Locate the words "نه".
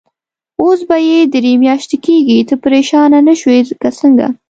3.27-3.33